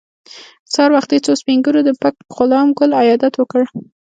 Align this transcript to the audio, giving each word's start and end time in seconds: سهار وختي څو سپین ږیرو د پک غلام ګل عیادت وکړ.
سهار 0.73 0.91
وختي 0.93 1.17
څو 1.25 1.31
سپین 1.41 1.57
ږیرو 1.65 1.81
د 1.85 1.89
پک 2.01 2.15
غلام 2.35 2.67
ګل 2.77 2.91
عیادت 3.01 3.33
وکړ. 3.37 3.61